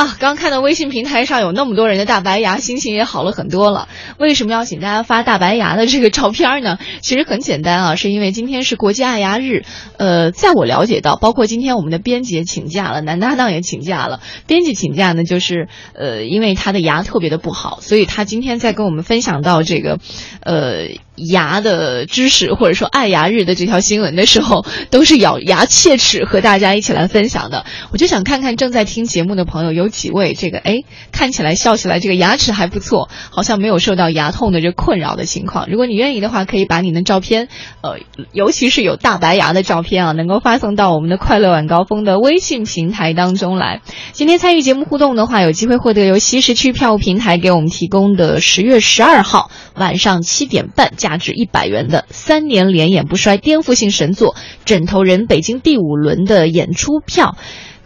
[0.00, 3.86] 啊，刚看到微信平台上有那么多人的大白牙，心情也好了很多了。
[4.16, 6.78] 为什么要请大家发大白牙的这个照片呢？
[7.02, 9.62] 其实很简单啊，是因为今天是国际爱牙日。
[9.98, 14.20] 呃，在我了解到，包括今天我们的编辑也请假了，男搭档也请假了。
[14.46, 19.98] 编辑请假呢，就是呃，因为他的牙特别的不好，所以他今天在跟我们分享到这个，
[20.40, 20.98] 呃。
[21.28, 27.64] 牙的知识，或者说爱牙日的这条新闻的时候，都是咬牙切齿和大家一起来分享的。
[27.92, 30.80] 我就想看看正在听节目的朋友有几位，这个哎
[31.12, 35.68] 看起来笑起来这个牙齿还不错，好像没有受到牙痛的这困扰的情况。
[35.70, 37.48] 如果你愿意的话，可以把你的照片，
[37.82, 37.98] 呃，
[38.32, 43.82] 尤其是有大白牙的照片啊，能够发送到我们的快乐晚高峰的微信平台当中来。
[44.12, 57.36] 今天参与节目互动的话，有机会获得由西市区票务平台给我们提供的十月十二号晚上七点半价值一百元的三年连演不衰颠覆性神作《枕头人》北京第五轮的演出票，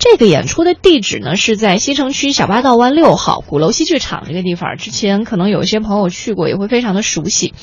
[0.00, 4.76] 这个演出的地址呢是在西城区小八道湾六号鼓楼戏剧场这个地方。
[4.76, 7.54] 之前可能有一些朋友去过，也会非常的熟悉。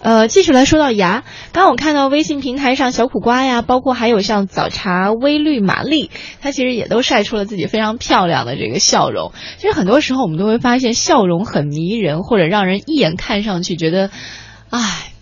[0.00, 6.10] 呃，继续来说到牙，刚我看到微信平台上小苦瓜呀，包括还有像早茶微绿玛丽，
[6.40, 9.32] 她其实也都晒出了自己非常漂亮的这个笑容。
[9.58, 14.10] 其实很多时候我们都会发现，笑容很迷人，或者让人一眼看上去觉得。
[14.70, 15.12] 唉，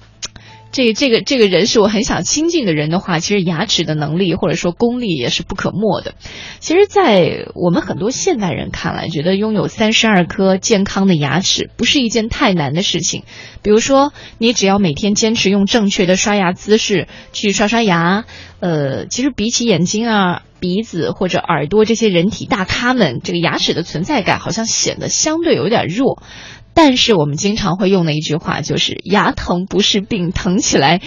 [0.72, 6.14] 这这个这个人是我很想亲近的人的话，其实牙齿的能力或者说功力也是不可没的。
[6.60, 13.24] 其实，在我们很多现代人看来，觉得拥有三十二颗健康的牙齿不是一件太难的事情。
[13.62, 18.24] 比如说，你只要每天坚持用正确的刷牙姿势去刷刷牙，
[18.60, 26.22] 呃，其实比起眼睛啊、鼻子或者耳朵这些人体大咖们，这个牙齿的存在感好像显得相对有点弱。
[26.74, 31.00] 但是我们经常会用的一句话就是“牙疼不是病，疼起来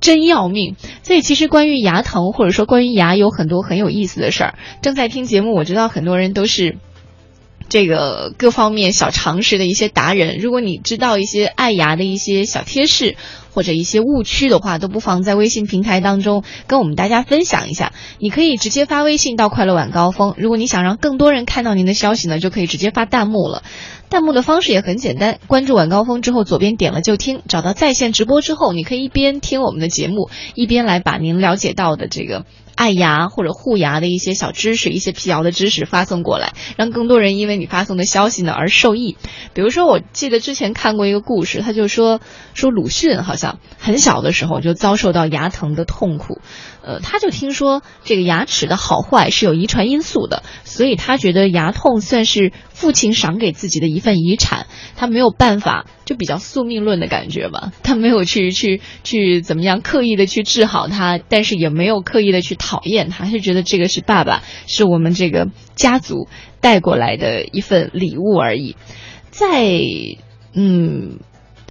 [0.00, 0.76] 真要命”。
[1.02, 4.58] 所以其实关于牙疼，或者说关于牙，有很多很有意思的事儿。
[4.82, 6.76] 正在听节目，我知道很多人都是
[7.70, 10.38] 这个各方面小常识的一些达人。
[10.38, 13.16] 如果你知道一些爱牙的一些小贴士。
[13.52, 17.92] 或者一些误区的话，都不妨在微信平台当中跟我们大家分享一下。
[18.18, 20.34] 你可以直接发微信到“快乐晚高峰”。
[20.38, 23.62] 如果你想让更多人看到您的消息呢，就可以直接发弹幕了。
[24.08, 32.44] 弹幕的方式也很简单，关注晚高峰之后，左边点了就听，找到在线直播之后，你可以一边听我们的节目，一边来把您了解到的这个。
[32.74, 39.18] 爱牙或者护牙的一些小知识，一些辟谣的知识发送过来，让更多人因为你发送的消息呢而受益。
[39.52, 42.20] 比如说，我记得之前看过一个故事，他就说
[42.54, 43.41] 说鲁迅好像
[43.78, 46.40] 很小的时候就遭受到牙疼的痛苦。
[46.84, 54.66] 呃，他就听说这个牙齿的好坏是有遗传因素的，所以他觉得牙痛算是父亲赏给自己的一份遗产，
[54.96, 57.72] 他没有办法，就比较宿命论的感觉吧。
[57.84, 66.26] 他没有去去去怎么样刻意的去治好他，但是也没有刻意的去讨厌他，是觉得这个是爸爸是我们这个家族
[66.60, 68.76] 带过来的一份礼物而已。
[69.30, 69.72] 在
[70.52, 71.20] 嗯。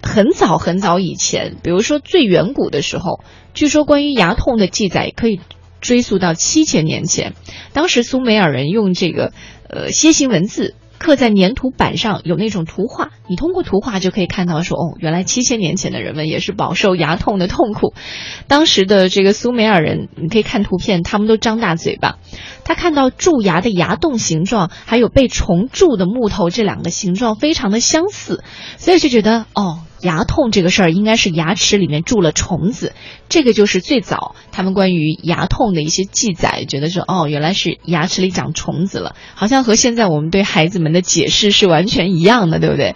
[0.03, 3.21] 很早很早以前，比如说最远古的时候，
[3.53, 5.39] 据说关于牙痛的记载可以
[5.79, 7.33] 追溯到七千年前。
[7.73, 9.31] 当时苏美尔人用这个
[9.69, 17.93] 呃楔形文字刻在粘土板上，有那种图画，你通过图画就可以看到说，哦，原来七千年前的人们也是饱受牙痛的痛苦。
[18.47, 22.19] 当时的这个苏美尔人，你可以看图片，他们都张大嘴巴。
[22.63, 28.43] 他看到蛀牙的牙洞形状，还有被虫蛀的木头这两个形状非常的相似，
[28.77, 29.79] 所以就觉得哦。
[30.01, 32.93] 牙痛这个事儿应该是牙齿里面住了虫子，
[33.29, 42.95] 这个就是最早他们关于牙痛的一些记载，觉得说哦，原来是牙齿里长虫子了，好像和现在我们对孩子们的解释是完全一样的，对不对？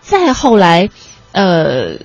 [0.00, 0.90] 再后来，
[1.32, 1.96] 呃，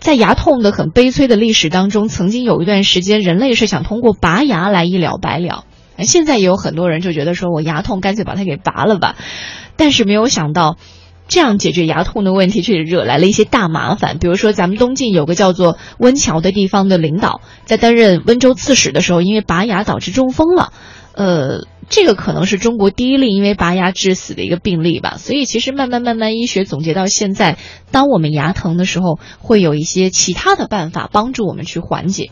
[0.00, 5.64] 在牙痛的很悲催的历史当中，曾经有一段时间，人类是想通过拔牙来一了百了，
[5.98, 9.16] 现在也有很多人就觉得说我牙痛，干脆把它给拔了吧，
[9.76, 10.76] 但是没有想到。
[11.28, 14.18] 这样解决牙痛的问题，却惹来了一些大麻烦。
[14.18, 20.72] 比如说，咱们东晋有个叫做温峤的地方的领导，在担任温州刺史的时候，因为拔牙导致中风了。
[21.14, 25.16] 呃，这个可能是中国第一例因为拔牙致死的一个病例吧。
[25.18, 27.56] 所以，其实慢慢慢慢，医学总结到现在，
[27.90, 32.30] 当我们牙疼的时候，会有一些其他的办法帮助我们去缓解。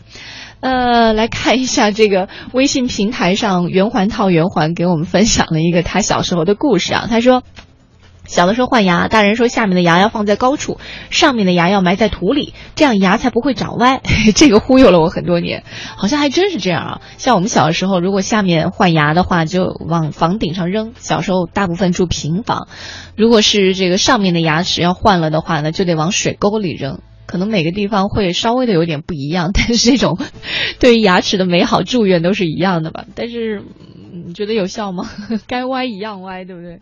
[0.59, 7.07] 呃， 来看一下这个微信平台上，圆环套圆环给我们分享了一个他小时候的故事啊。
[7.09, 7.43] 他说。
[8.31, 10.79] 小的时候换牙，大人说下面的牙要放在高处，
[11.09, 14.01] 上面的牙要埋在土里，这样牙才不会长歪。
[14.35, 15.65] 这个忽悠了我很多年，
[15.97, 17.01] 好像还真是这样啊。
[17.17, 20.93] 像我们小的时候，如果下面换牙的话，就往房顶上扔。
[20.97, 22.69] 小时候大部分住平房，
[23.17, 27.01] 如果是这个上面的牙齿要换了的话呢，就得往水沟里扔。
[27.25, 30.17] 可能每个地方会稍微的有点不一样，但是这种
[30.79, 33.03] 对于牙齿的美好祝愿都是一样的吧。
[33.13, 33.61] 但是
[34.25, 35.09] 你觉得有效吗？
[35.47, 36.79] 该歪一样歪，对不对？